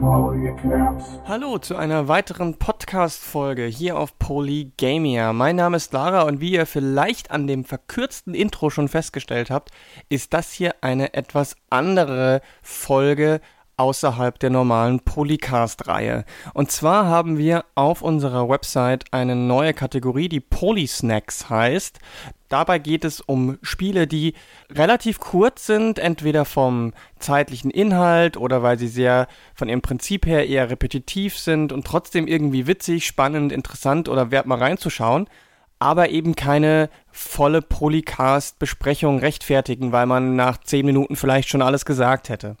Hallo 0.00 1.58
zu 1.58 1.74
einer 1.74 2.06
weiteren 2.06 2.56
Podcast-Folge 2.56 3.64
hier 3.64 3.98
auf 3.98 4.16
Polygamia. 4.16 5.32
Mein 5.32 5.56
Name 5.56 5.76
ist 5.76 5.92
Lara 5.92 6.22
und 6.22 6.40
wie 6.40 6.52
ihr 6.52 6.66
vielleicht 6.66 7.32
an 7.32 7.48
dem 7.48 7.64
verkürzten 7.64 8.32
Intro 8.32 8.70
schon 8.70 8.86
festgestellt 8.88 9.50
habt, 9.50 9.70
ist 10.08 10.34
das 10.34 10.52
hier 10.52 10.76
eine 10.82 11.14
etwas 11.14 11.56
andere 11.68 12.42
Folge 12.62 13.40
außerhalb 13.76 14.38
der 14.38 14.50
normalen 14.50 15.00
Polycast-Reihe. 15.00 16.24
Und 16.54 16.70
zwar 16.70 17.06
haben 17.06 17.38
wir 17.38 17.64
auf 17.74 18.02
unserer 18.02 18.48
Website 18.48 19.04
eine 19.12 19.34
neue 19.34 19.74
Kategorie, 19.74 20.28
die 20.28 20.40
Polysnacks 20.40 21.50
heißt. 21.50 21.98
Dabei 22.48 22.78
geht 22.78 23.04
es 23.04 23.20
um 23.20 23.58
Spiele, 23.62 24.06
die 24.06 24.34
relativ 24.70 25.20
kurz 25.20 25.66
sind, 25.66 25.98
entweder 25.98 26.44
vom 26.44 26.92
zeitlichen 27.18 27.70
Inhalt 27.70 28.36
oder 28.36 28.62
weil 28.62 28.78
sie 28.78 28.88
sehr 28.88 29.28
von 29.54 29.68
ihrem 29.68 29.82
Prinzip 29.82 30.26
her 30.26 30.46
eher 30.48 30.70
repetitiv 30.70 31.38
sind 31.38 31.72
und 31.72 31.86
trotzdem 31.86 32.26
irgendwie 32.26 32.66
witzig, 32.66 33.06
spannend, 33.06 33.52
interessant 33.52 34.08
oder 34.08 34.30
wert 34.30 34.46
mal 34.46 34.58
reinzuschauen 34.58 35.28
aber 35.78 36.10
eben 36.10 36.34
keine 36.34 36.90
volle 37.10 37.62
Polycast-Besprechung 37.62 39.20
rechtfertigen, 39.20 39.92
weil 39.92 40.06
man 40.06 40.36
nach 40.36 40.58
zehn 40.58 40.84
Minuten 40.84 41.16
vielleicht 41.16 41.48
schon 41.48 41.62
alles 41.62 41.84
gesagt 41.84 42.28
hätte. 42.28 42.56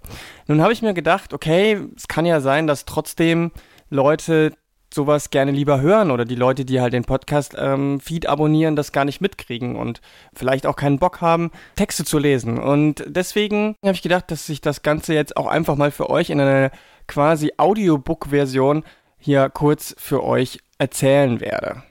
Nun 0.46 0.62
habe 0.62 0.72
ich 0.72 0.82
mir 0.82 0.94
gedacht, 0.94 1.32
okay, 1.32 1.80
es 1.96 2.06
kann 2.08 2.26
ja 2.26 2.40
sein, 2.40 2.66
dass 2.66 2.84
trotzdem 2.84 3.50
Leute 3.90 4.52
sowas 4.92 5.30
gerne 5.30 5.52
lieber 5.52 5.80
hören 5.80 6.10
oder 6.10 6.24
die 6.24 6.34
Leute, 6.34 6.64
die 6.64 6.80
halt 6.80 6.92
den 6.92 7.04
Podcast-Feed 7.04 8.24
ähm, 8.24 8.30
abonnieren, 8.30 8.76
das 8.76 8.92
gar 8.92 9.04
nicht 9.04 9.20
mitkriegen 9.20 9.76
und 9.76 10.00
vielleicht 10.32 10.66
auch 10.66 10.76
keinen 10.76 10.98
Bock 10.98 11.20
haben, 11.20 11.50
Texte 11.76 12.04
zu 12.04 12.18
lesen. 12.18 12.58
Und 12.58 13.04
deswegen 13.06 13.76
habe 13.84 13.94
ich 13.94 14.02
gedacht, 14.02 14.30
dass 14.30 14.48
ich 14.48 14.60
das 14.60 14.82
Ganze 14.82 15.14
jetzt 15.14 15.36
auch 15.36 15.46
einfach 15.46 15.76
mal 15.76 15.90
für 15.90 16.10
euch 16.10 16.30
in 16.30 16.40
einer 16.40 16.70
quasi 17.06 17.52
Audiobook-Version 17.56 18.84
hier 19.18 19.50
kurz 19.50 19.94
für 19.98 20.24
euch 20.24 20.60
erzählen 20.78 21.40
werde 21.40 21.82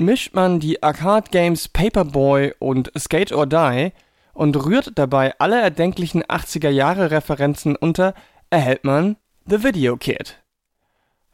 mischt 0.00 0.34
man 0.34 0.58
die 0.58 0.82
Arcade-Games 0.82 1.68
Paperboy 1.68 2.54
und 2.58 2.90
Skate 2.98 3.32
or 3.32 3.46
Die 3.46 3.92
und 4.32 4.56
rührt 4.64 4.92
dabei 4.96 5.34
alle 5.38 5.60
erdenklichen 5.60 6.24
80er-Jahre-Referenzen 6.24 7.76
unter, 7.76 8.14
erhält 8.48 8.84
man 8.84 9.16
The 9.46 9.62
Video 9.62 9.96
Kid. 9.96 10.42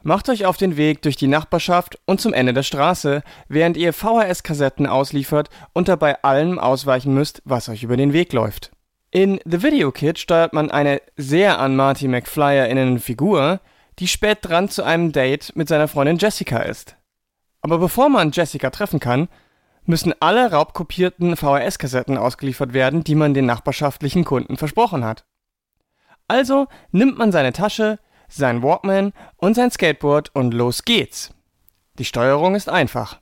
Macht 0.06 0.28
euch 0.28 0.46
auf 0.46 0.56
den 0.56 0.76
Weg 0.76 1.02
durch 1.02 1.16
die 1.16 1.26
Nachbarschaft 1.26 1.98
und 2.04 2.20
zum 2.20 2.32
Ende 2.32 2.52
der 2.52 2.62
Straße, 2.62 3.24
während 3.48 3.76
ihr 3.76 3.92
VHS-Kassetten 3.92 4.86
ausliefert 4.86 5.50
und 5.72 5.88
dabei 5.88 6.22
allem 6.22 6.60
ausweichen 6.60 7.12
müsst, 7.12 7.42
was 7.44 7.68
euch 7.68 7.82
über 7.82 7.96
den 7.96 8.12
Weg 8.12 8.32
läuft. 8.32 8.70
In 9.10 9.40
The 9.44 9.64
Video 9.64 9.90
Kid 9.90 10.20
steuert 10.20 10.52
man 10.52 10.70
eine 10.70 11.02
sehr 11.16 11.58
an 11.58 11.74
Marty 11.74 12.06
McFly 12.06 12.56
erinnernde 12.56 13.00
Figur, 13.00 13.58
die 13.98 14.06
spät 14.06 14.38
dran 14.42 14.68
zu 14.68 14.84
einem 14.84 15.10
Date 15.10 15.56
mit 15.56 15.66
seiner 15.66 15.88
Freundin 15.88 16.18
Jessica 16.18 16.60
ist. 16.60 16.94
Aber 17.60 17.78
bevor 17.78 18.08
man 18.08 18.30
Jessica 18.30 18.70
treffen 18.70 19.00
kann, 19.00 19.26
müssen 19.86 20.14
alle 20.20 20.52
raubkopierten 20.52 21.34
VHS-Kassetten 21.34 22.16
ausgeliefert 22.16 22.74
werden, 22.74 23.02
die 23.02 23.16
man 23.16 23.34
den 23.34 23.46
nachbarschaftlichen 23.46 24.24
Kunden 24.24 24.56
versprochen 24.56 25.04
hat. 25.04 25.24
Also 26.28 26.68
nimmt 26.92 27.18
man 27.18 27.32
seine 27.32 27.52
Tasche, 27.52 27.98
sein 28.28 28.62
Walkman 28.62 29.12
und 29.36 29.54
sein 29.54 29.70
Skateboard 29.70 30.34
und 30.34 30.52
los 30.52 30.84
geht's. 30.84 31.32
Die 31.98 32.04
Steuerung 32.04 32.54
ist 32.54 32.68
einfach. 32.68 33.20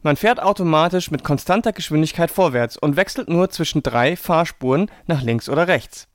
Man 0.00 0.16
fährt 0.16 0.40
automatisch 0.40 1.10
mit 1.10 1.24
konstanter 1.24 1.72
Geschwindigkeit 1.72 2.30
vorwärts 2.30 2.76
und 2.76 2.96
wechselt 2.96 3.28
nur 3.28 3.50
zwischen 3.50 3.82
drei 3.82 4.16
Fahrspuren 4.16 4.90
nach 5.06 5.22
links 5.22 5.48
oder 5.48 5.66
rechts. 5.66 6.08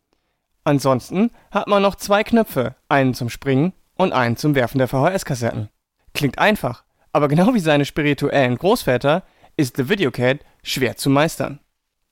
Ansonsten 0.64 1.32
hat 1.50 1.68
man 1.68 1.82
noch 1.82 1.96
zwei 1.96 2.24
Knöpfe, 2.24 2.76
einen 2.88 3.14
zum 3.16 3.30
Springen 3.30 3.74
und 3.96 4.14
einen 4.14 4.38
zum 4.38 4.54
Werfen 4.54 4.78
der 4.78 4.88
VHS-Kassetten. 4.88 5.70
Klingt 6.14 6.38
einfach, 6.38 6.84
aber 7.12 7.28
genau 7.28 7.54
wie 7.54 7.60
seine 7.60 7.86
spirituellen 7.86 8.58
Großväter 8.58 9.24
ist 9.58 9.78
The 9.78 9.90
Video 9.90 10.12
Cat 10.12 10.40
schwer 10.62 10.96
zu 10.96 11.10
meistern. 11.10 11.60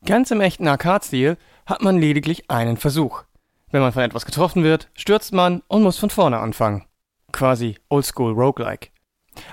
Ganz 0.05 0.31
im 0.31 0.41
echten 0.41 0.67
Arcade-Stil 0.67 1.37
hat 1.65 1.81
man 1.81 1.99
lediglich 1.99 2.49
einen 2.49 2.77
Versuch. 2.77 3.23
Wenn 3.71 3.81
man 3.81 3.91
von 3.91 4.03
etwas 4.03 4.25
getroffen 4.25 4.63
wird, 4.63 4.89
stürzt 4.93 5.33
man 5.33 5.61
und 5.67 5.83
muss 5.83 5.97
von 5.97 6.09
vorne 6.09 6.39
anfangen. 6.39 6.85
Quasi 7.31 7.77
Oldschool 7.89 8.31
Roguelike. 8.31 8.89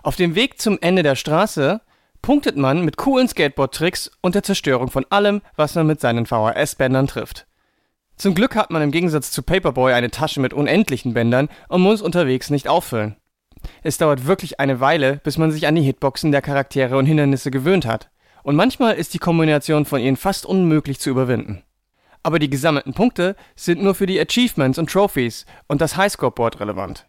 Auf 0.03 0.17
dem 0.17 0.35
Weg 0.35 0.61
zum 0.61 0.79
Ende 0.81 1.03
der 1.03 1.17
Straße 1.17 1.81
punktet 2.23 2.57
man 2.57 2.85
mit 2.85 2.97
coolen 2.97 3.29
Skateboard-Tricks 3.29 4.11
und 4.23 4.35
der 4.35 4.43
Zerstörung 4.43 4.91
von 4.91 5.05
allem, 5.11 5.43
was 5.57 5.75
man 5.75 5.87
mit 5.87 6.01
seinen 6.01 6.27
VHS-Bändern 6.27 7.07
trifft. 7.07 7.47
Zum 8.17 8.35
Glück 8.35 8.55
hat 8.55 8.71
man 8.71 8.83
im 8.83 8.93
Gegensatz 8.93 9.33
zu 9.33 9.43
Paperboy 9.43 9.93
eine 9.93 10.11
Tasche 10.11 10.41
mit 10.41 10.55
unendlichen 10.55 11.15
Bändern 11.15 11.49
und 11.69 11.83
muss 11.83 12.01
unterwegs 12.01 12.49
nicht 12.49 12.69
auffüllen. 12.69 13.17
Es 13.83 13.99
dauert 13.99 14.27
wirklich 14.27 14.61
eine 14.61 14.79
Weile, 14.81 15.17
bis 15.25 15.37
man 15.37 15.51
sich 15.51 15.67
an 15.67 15.75
die 15.75 15.83
Hitboxen 15.83 16.31
der 16.31 16.43
Charaktere 16.43 16.97
und 16.97 17.07
Hindernisse 17.07 17.51
gewöhnt 17.51 17.87
hat. 17.87 18.11
Und 18.45 18.57
manchmal 18.57 18.95
ist 18.95 19.15
die 19.15 19.19
Kombination 19.19 19.85
von 19.85 20.01
ihnen 20.01 20.17
fast 20.17 20.47
unmöglich 20.47 21.01
zu 21.01 21.11
überwinden. 21.11 21.65
Aber 22.25 22.41
die 22.41 22.51
gesammelten 22.51 22.95
Punkte 22.95 23.37
sind 23.55 23.83
nur 23.83 23.95
für 23.95 24.07
die 24.07 24.19
Achievements 24.19 24.79
und 24.79 24.91
Trophies 24.91 25.45
und 25.69 25.81
das 25.81 25.97
Highscore-Board 25.97 26.59
relevant. 26.59 27.07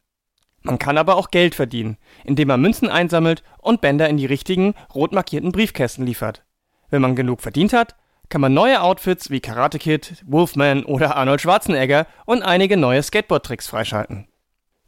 Man 0.61 0.77
kann 0.77 0.97
aber 0.97 1.15
auch 1.15 1.31
Geld 1.31 1.55
verdienen, 1.55 1.97
indem 2.25 2.49
man 2.49 2.59
Münzen 2.59 2.89
einsammelt 2.89 3.41
und 3.59 3.81
Bänder 3.81 4.09
in 4.09 4.17
die 4.17 4.25
richtigen, 4.25 4.73
rot 4.93 5.13
markierten 5.13 5.51
Briefkästen 5.51 6.05
liefert. 6.05 6.43
Wenn 6.89 7.01
man 7.01 7.15
genug 7.15 7.41
verdient 7.41 7.71
hat, 7.71 7.95
kann 8.29 8.41
man 8.41 8.53
neue 8.53 8.81
Outfits 8.81 9.29
wie 9.29 9.39
Karate 9.39 9.79
Kid, 9.79 10.23
Wolfman 10.25 10.83
oder 10.83 11.15
Arnold 11.15 11.41
Schwarzenegger 11.41 12.07
und 12.25 12.43
einige 12.43 12.75
neue 12.75 13.01
Skateboard-Tricks 13.01 13.67
freischalten. 13.67 14.27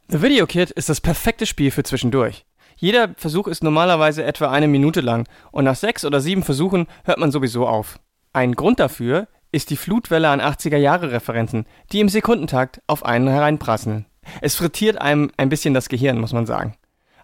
The 0.08 0.20
Video 0.20 0.46
Kit 0.46 0.70
ist 0.72 0.88
das 0.88 1.00
perfekte 1.00 1.46
Spiel 1.46 1.70
für 1.70 1.84
zwischendurch. 1.84 2.44
Jeder 2.76 3.14
Versuch 3.16 3.46
ist 3.46 3.62
normalerweise 3.62 4.24
etwa 4.24 4.50
eine 4.50 4.68
Minute 4.68 5.00
lang 5.00 5.26
und 5.52 5.64
nach 5.64 5.76
sechs 5.76 6.04
oder 6.04 6.20
sieben 6.20 6.42
Versuchen 6.42 6.86
hört 7.04 7.18
man 7.18 7.30
sowieso 7.30 7.66
auf. 7.66 7.98
Ein 8.32 8.54
Grund 8.54 8.78
dafür 8.78 9.26
ist 9.52 9.70
die 9.70 9.76
Flutwelle 9.76 10.28
an 10.28 10.40
80er-Jahre-Referenzen, 10.40 11.66
die 11.92 12.00
im 12.00 12.08
Sekundentakt 12.08 12.82
auf 12.86 13.04
einen 13.04 13.28
hereinprasseln. 13.28 14.06
Es 14.40 14.54
frittiert 14.54 15.00
einem 15.00 15.30
ein 15.36 15.48
bisschen 15.48 15.74
das 15.74 15.88
Gehirn, 15.88 16.18
muss 16.18 16.32
man 16.32 16.46
sagen. 16.46 16.74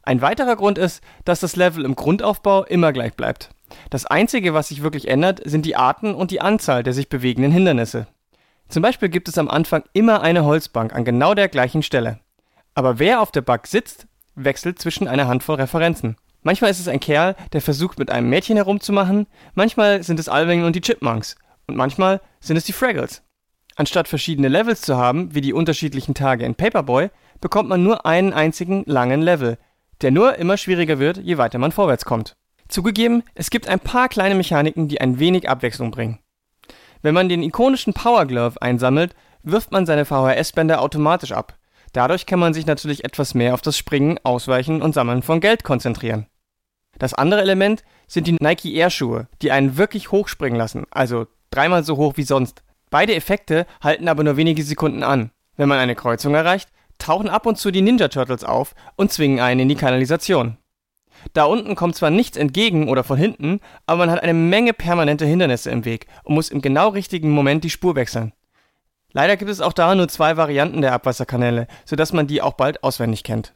Ein 0.03 0.21
weiterer 0.21 0.57
Grund 0.57 0.79
ist, 0.79 1.03
dass 1.25 1.41
das 1.41 1.57
Level 1.57 1.85
im 1.85 1.97
Grundaufbau 1.97 2.65
immer 2.65 2.93
gleich 2.93 3.15
bleibt. 3.15 3.51
Das 3.91 4.07
Einzige, 4.07 4.55
was 4.55 4.69
sich 4.69 4.83
wirklich 4.83 5.09
ändert, 5.09 5.41
sind 5.45 5.67
die 5.67 5.77
Arten 5.77 6.15
und 6.15 6.31
die 6.31 6.41
Anzahl 6.41 6.83
der 6.83 6.93
sich 6.93 7.09
bewegenden 7.09 7.53
Hindernisse. 7.53 8.07
Zum 8.69 8.83
Beispiel 8.83 9.09
gibt 9.09 9.29
es 9.29 9.39
am 9.39 9.49
Anfang 9.49 9.85
immer 9.93 10.23
eine 10.23 10.45
Holzbank 10.45 10.95
an 10.95 11.05
genau 11.05 11.35
der 11.35 11.49
gleichen 11.49 11.83
Stelle. 11.83 12.21
Aber 12.75 12.99
wer 12.99 13.21
auf 13.21 13.31
der 13.31 13.43
Bank 13.43 13.67
sitzt, 13.67 14.07
wechselt 14.35 14.79
zwischen 14.79 15.09
einer 15.09 15.29
Handvoll 15.29 15.57
Referenzen. 15.57 16.17
Manchmal 16.43 16.71
ist 16.71 16.81
es 16.81 16.89
ein 16.89 17.01
Kerl, 17.01 17.37
der 17.53 17.63
versucht 17.63 17.99
mit 17.99 18.11
einem 18.11 18.29
Mädchen 18.29 18.57
herumzumachen, 18.57 19.27
manchmal 19.55 20.03
sind 20.03 20.19
es 20.21 20.29
Alvin 20.29 20.65
und 20.65 20.77
die 20.77 20.83
Chipmunks 20.83 21.37
und 21.67 21.77
manchmal 21.77 22.21
sind 22.41 22.57
es 22.57 22.65
die 22.65 22.73
Fraggles. 22.73 23.23
Anstatt 23.77 24.09
verschiedene 24.09 24.49
Levels 24.49 24.83
zu 24.83 24.97
haben, 24.97 25.35
wie 25.35 25.41
die 25.41 25.53
unterschiedlichen 25.53 26.15
Tage 26.15 26.45
in 26.45 26.55
Paperboy, 26.55 27.11
bekommt 27.41 27.69
man 27.69 27.83
nur 27.83 28.07
einen 28.07 28.33
einzigen 28.33 28.85
langen 28.87 29.23
Level, 29.23 29.59
der 30.01 30.11
nur 30.11 30.37
immer 30.37 30.57
schwieriger 30.57 30.99
wird, 30.99 31.19
je 31.19 31.39
weiter 31.39 31.59
man 31.59 31.73
vorwärts 31.73 32.05
kommt. 32.05 32.37
Zugegeben, 32.69 33.23
es 33.35 33.51
gibt 33.51 33.69
ein 33.69 33.81
paar 33.81 34.09
kleine 34.09 34.35
Mechaniken, 34.35 34.89
die 34.89 35.01
ein 35.01 35.19
wenig 35.19 35.49
Abwechslung 35.49 35.91
bringen. 35.91 36.21
Wenn 37.03 37.15
man 37.15 37.29
den 37.29 37.43
ikonischen 37.43 37.93
Power 37.93 38.27
Glove 38.27 38.63
einsammelt, 38.63 39.15
wirft 39.43 39.73
man 39.73 39.87
seine 39.87 40.05
VHS-Bänder 40.05 40.81
automatisch 40.81 41.33
ab, 41.33 41.59
Dadurch 41.95 42.27
kann 42.27 42.41
man 42.41 42.53
sich 42.53 42.67
natürlich 42.67 43.05
etwas 43.05 43.35
mehr 43.35 43.55
auf 43.55 43.63
das 43.63 43.79
Springen, 43.79 44.19
Ausweichen 44.25 44.83
und 44.83 44.95
Sammeln 44.95 45.23
von 45.23 45.41
Geld 45.41 45.63
konzentrieren. 45.63 46.27
Das 46.99 47.15
andere 47.15 47.41
Element 47.41 47.85
sind 48.09 48.27
die 48.27 48.37
Nike 48.41 48.75
Air 48.75 48.91
Schuhe, 48.91 49.29
die 49.43 49.53
einen 49.53 49.77
wirklich 49.77 50.11
hoch 50.11 50.27
springen 50.27 50.57
lassen, 50.57 50.87
also 50.91 51.29
dreimal 51.55 51.85
so 51.85 51.97
hoch 51.97 52.17
wie 52.17 52.25
sonst. 52.25 52.63
Beide 52.91 53.15
Effekte 53.15 53.67
halten 53.83 54.09
aber 54.09 54.25
nur 54.25 54.37
wenige 54.37 54.63
Sekunden 54.63 55.03
an. 55.03 55.31
Wenn 55.57 55.69
man 55.69 55.79
eine 55.79 55.95
Kreuzung 55.95 56.35
erreicht, 56.35 56.69
tauchen 56.99 57.29
ab 57.29 57.47
und 57.47 57.59
zu 57.59 57.71
die 57.71 57.83
Ninja 57.83 58.09
Turtles 58.09 58.45
auf 58.45 58.75
und 58.97 59.13
zwingen 59.13 59.41
einen 59.41 59.61
in 59.61 59.69
die 59.69 59.75
Kanalisation. 59.77 60.59
Da 61.33 61.45
unten 61.45 61.75
kommt 61.75 61.97
zwar 61.97 62.11
nichts 62.11 62.37
entgegen 62.37 62.89
oder 62.89 63.05
von 63.05 63.17
hinten, 63.17 63.61
aber 63.87 63.99
man 63.99 64.11
hat 64.11 64.23
eine 64.23 64.35
Menge 64.35 64.73
permanente 64.73 65.25
Hindernisse 65.25 65.71
im 65.71 65.85
Weg 65.85 66.07
und 66.25 66.35
muss 66.35 66.51
im 66.51 66.61
genau 66.61 66.89
richtigen 66.89 67.31
Moment 67.31 67.65
die 67.65 67.71
Spur 67.71 67.95
wechseln. 67.95 68.33
Leider 69.13 69.37
gibt 69.37 69.51
es 69.51 69.61
auch 69.61 69.73
da 69.73 69.95
nur 69.95 70.09
zwei 70.09 70.37
Varianten 70.37 70.83
der 70.83 70.93
Abwasserkanäle, 70.93 71.69
sodass 71.85 72.13
man 72.13 72.27
die 72.27 72.43
auch 72.43 72.55
bald 72.55 72.83
auswendig 72.83 73.23
kennt. 73.23 73.55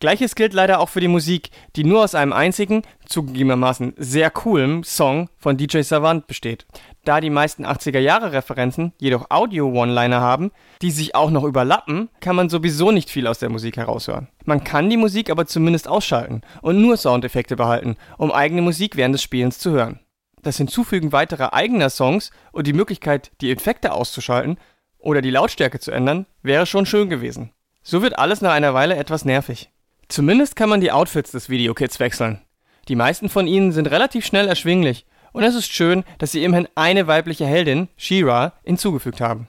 Gleiches 0.00 0.34
gilt 0.34 0.52
leider 0.52 0.80
auch 0.80 0.88
für 0.88 1.00
die 1.00 1.08
Musik, 1.08 1.50
die 1.76 1.84
nur 1.84 2.04
aus 2.04 2.14
einem 2.14 2.32
einzigen, 2.32 2.82
zugegebenermaßen 3.06 3.94
sehr 3.96 4.30
coolen 4.30 4.84
Song 4.84 5.30
von 5.38 5.56
DJ 5.56 5.80
Savant 5.82 6.26
besteht. 6.26 6.66
Da 7.04 7.20
die 7.20 7.30
meisten 7.30 7.64
80er-Jahre-Referenzen 7.64 8.92
jedoch 8.98 9.30
Audio-One-Liner 9.30 10.20
haben, 10.20 10.50
die 10.82 10.90
sich 10.90 11.14
auch 11.14 11.30
noch 11.30 11.44
überlappen, 11.44 12.08
kann 12.20 12.36
man 12.36 12.48
sowieso 12.48 12.90
nicht 12.90 13.10
viel 13.10 13.26
aus 13.26 13.38
der 13.38 13.50
Musik 13.50 13.76
heraushören. 13.76 14.28
Man 14.44 14.64
kann 14.64 14.90
die 14.90 14.96
Musik 14.96 15.30
aber 15.30 15.46
zumindest 15.46 15.88
ausschalten 15.88 16.42
und 16.62 16.80
nur 16.80 16.96
Soundeffekte 16.96 17.56
behalten, 17.56 17.96
um 18.18 18.32
eigene 18.32 18.62
Musik 18.62 18.96
während 18.96 19.14
des 19.14 19.22
Spielens 19.22 19.58
zu 19.58 19.70
hören. 19.70 20.00
Das 20.42 20.58
Hinzufügen 20.58 21.12
weiterer 21.12 21.54
eigener 21.54 21.88
Songs 21.88 22.30
und 22.52 22.66
die 22.66 22.74
Möglichkeit, 22.74 23.32
die 23.40 23.50
Effekte 23.50 23.92
auszuschalten, 23.92 24.58
Oder 25.04 25.20
die 25.20 25.30
Lautstärke 25.30 25.80
zu 25.80 25.90
ändern, 25.90 26.24
wäre 26.42 26.64
schon 26.64 26.86
schön 26.86 27.10
gewesen. 27.10 27.50
So 27.82 28.00
wird 28.00 28.18
alles 28.18 28.40
nach 28.40 28.52
einer 28.52 28.72
Weile 28.72 28.96
etwas 28.96 29.26
nervig. 29.26 29.70
Zumindest 30.08 30.56
kann 30.56 30.68
man 30.68 30.80
die 30.80 30.92
Outfits 30.92 31.30
des 31.30 31.48
Videokits 31.48 32.00
wechseln. 32.00 32.40
Die 32.88 32.96
meisten 32.96 33.28
von 33.28 33.46
ihnen 33.46 33.72
sind 33.72 33.90
relativ 33.90 34.26
schnell 34.26 34.48
erschwinglich 34.48 35.06
und 35.32 35.42
es 35.42 35.54
ist 35.54 35.72
schön, 35.72 36.04
dass 36.18 36.32
sie 36.32 36.44
immerhin 36.44 36.68
eine 36.74 37.06
weibliche 37.06 37.46
Heldin, 37.46 37.88
She-Ra, 37.96 38.52
hinzugefügt 38.62 39.20
haben. 39.20 39.48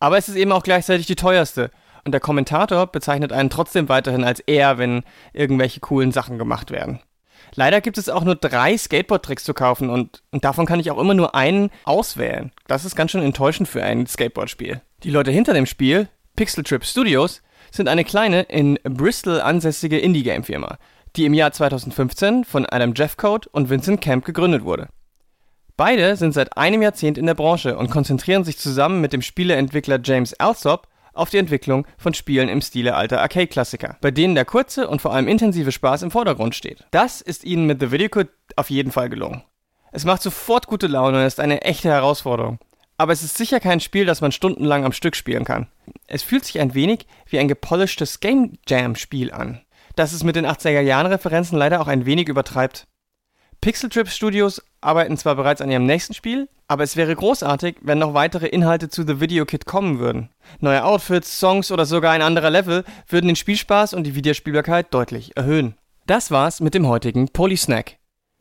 Aber 0.00 0.18
es 0.18 0.28
ist 0.28 0.36
eben 0.36 0.52
auch 0.52 0.62
gleichzeitig 0.62 1.06
die 1.06 1.16
teuerste 1.16 1.70
und 2.04 2.12
der 2.12 2.20
Kommentator 2.20 2.86
bezeichnet 2.86 3.32
einen 3.32 3.50
trotzdem 3.50 3.88
weiterhin 3.88 4.24
als 4.24 4.40
er, 4.40 4.78
wenn 4.78 5.04
irgendwelche 5.32 5.80
coolen 5.80 6.12
Sachen 6.12 6.38
gemacht 6.38 6.70
werden. 6.70 7.00
Leider 7.54 7.80
gibt 7.80 7.98
es 7.98 8.08
auch 8.08 8.24
nur 8.24 8.34
drei 8.34 8.76
Skateboard-Tricks 8.76 9.44
zu 9.44 9.54
kaufen 9.54 9.88
und, 9.88 10.22
und, 10.32 10.44
davon 10.44 10.66
kann 10.66 10.80
ich 10.80 10.90
auch 10.90 10.98
immer 10.98 11.14
nur 11.14 11.34
einen 11.34 11.70
auswählen. 11.84 12.50
Das 12.66 12.84
ist 12.84 12.96
ganz 12.96 13.12
schön 13.12 13.22
enttäuschend 13.22 13.68
für 13.68 13.82
ein 13.82 14.06
Skateboard-Spiel. 14.06 14.80
Die 15.04 15.10
Leute 15.10 15.30
hinter 15.30 15.54
dem 15.54 15.66
Spiel, 15.66 16.08
Pixel 16.34 16.64
Trip 16.64 16.84
Studios, 16.84 17.42
sind 17.74 17.88
eine 17.88 18.04
kleine, 18.04 18.42
in 18.42 18.78
Bristol 18.84 19.40
ansässige 19.40 19.98
Indie-Game-Firma, 19.98 20.78
die 21.16 21.24
im 21.24 21.34
Jahr 21.34 21.52
2015 21.52 22.44
von 22.44 22.66
Adam 22.66 22.94
Jeffcoat 22.94 23.46
und 23.48 23.68
Vincent 23.68 24.00
Camp 24.00 24.24
gegründet 24.24 24.64
wurde. 24.64 24.88
Beide 25.76 26.14
sind 26.16 26.32
seit 26.34 26.56
einem 26.56 26.82
Jahrzehnt 26.82 27.18
in 27.18 27.26
der 27.26 27.34
Branche 27.34 27.76
und 27.76 27.90
konzentrieren 27.90 28.44
sich 28.44 28.58
zusammen 28.58 29.00
mit 29.00 29.12
dem 29.12 29.22
Spieleentwickler 29.22 29.98
James 30.02 30.34
Alsop 30.34 30.86
auf 31.12 31.30
die 31.30 31.38
Entwicklung 31.38 31.86
von 31.96 32.14
Spielen 32.14 32.48
im 32.48 32.60
Stile 32.60 32.94
alter 32.94 33.20
Arcade-Klassiker, 33.20 33.96
bei 34.00 34.12
denen 34.12 34.36
der 34.36 34.44
kurze 34.44 34.88
und 34.88 35.02
vor 35.02 35.12
allem 35.12 35.26
intensive 35.26 35.72
Spaß 35.72 36.02
im 36.02 36.10
Vordergrund 36.12 36.54
steht. 36.54 36.86
Das 36.92 37.20
ist 37.20 37.44
ihnen 37.44 37.66
mit 37.66 37.80
The 37.80 37.90
Video 37.90 38.08
Code 38.08 38.30
auf 38.56 38.70
jeden 38.70 38.92
Fall 38.92 39.08
gelungen. 39.08 39.42
Es 39.90 40.04
macht 40.04 40.22
sofort 40.22 40.66
gute 40.66 40.86
Laune 40.86 41.18
und 41.18 41.26
ist 41.26 41.40
eine 41.40 41.62
echte 41.62 41.88
Herausforderung. 41.88 42.58
Aber 42.96 43.12
es 43.12 43.22
ist 43.22 43.36
sicher 43.36 43.58
kein 43.58 43.80
Spiel, 43.80 44.06
das 44.06 44.20
man 44.20 44.32
stundenlang 44.32 44.84
am 44.84 44.92
Stück 44.92 45.16
spielen 45.16 45.44
kann. 45.44 45.66
Es 46.06 46.22
fühlt 46.22 46.44
sich 46.44 46.60
ein 46.60 46.74
wenig 46.74 47.06
wie 47.26 47.38
ein 47.38 47.48
gepolischtes 47.48 48.20
Game 48.20 48.58
Jam-Spiel 48.66 49.32
an, 49.32 49.62
das 49.96 50.12
es 50.12 50.24
mit 50.24 50.36
den 50.36 50.46
80er-Jahren-Referenzen 50.46 51.58
leider 51.58 51.80
auch 51.80 51.88
ein 51.88 52.06
wenig 52.06 52.28
übertreibt. 52.28 52.86
Pixel 53.60 53.88
Trip 53.88 54.08
Studios 54.08 54.62
arbeiten 54.82 55.16
zwar 55.16 55.36
bereits 55.36 55.62
an 55.62 55.70
ihrem 55.70 55.86
nächsten 55.86 56.12
Spiel, 56.12 56.48
aber 56.68 56.84
es 56.84 56.96
wäre 56.96 57.14
großartig, 57.14 57.76
wenn 57.80 57.98
noch 57.98 58.12
weitere 58.12 58.46
Inhalte 58.46 58.88
zu 58.88 59.06
The 59.06 59.20
Video 59.20 59.46
Kit 59.46 59.64
kommen 59.64 59.98
würden. 59.98 60.30
Neue 60.60 60.84
Outfits, 60.84 61.40
Songs 61.40 61.72
oder 61.72 61.86
sogar 61.86 62.12
ein 62.12 62.22
anderer 62.22 62.50
Level 62.50 62.84
würden 63.08 63.26
den 63.26 63.36
Spielspaß 63.36 63.94
und 63.94 64.04
die 64.04 64.14
Videospielbarkeit 64.14 64.92
deutlich 64.92 65.36
erhöhen. 65.36 65.76
Das 66.06 66.30
war's 66.30 66.60
mit 66.60 66.74
dem 66.74 66.86
heutigen 66.86 67.28
Polysnack. 67.28 67.96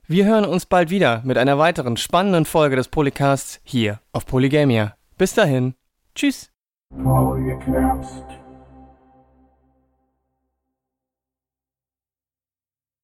Wir 0.07 0.25
hören 0.25 0.43
uns 0.43 0.65
bald 0.65 0.89
wieder 0.89 1.21
mit 1.23 1.37
einer 1.37 1.57
weiteren 1.57 1.95
spannenden 1.95 2.43
Folge 2.43 2.75
des 2.75 2.89
Polycasts 2.89 3.61
hier 3.63 4.01
auf 4.11 4.25
Polygamia. 4.25 4.97
Bis 5.17 5.33
dahin, 5.33 5.75
tschüss. 6.15 6.52
All 7.01 7.37
cast. 7.65 8.42